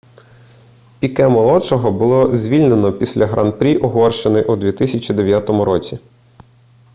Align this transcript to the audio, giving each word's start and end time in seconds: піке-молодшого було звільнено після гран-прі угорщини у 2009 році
піке-молодшого 0.99 1.91
було 1.91 2.35
звільнено 2.35 2.93
після 2.93 3.25
гран-прі 3.25 3.77
угорщини 3.77 4.41
у 4.43 4.55
2009 4.55 5.49
році 5.49 5.99